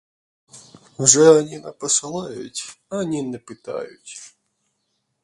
Вже 0.99 1.39
ані 1.39 1.59
не 1.59 1.71
посилають, 1.71 2.79
ані 2.89 3.21
не 3.23 3.39
питають. 3.39 4.35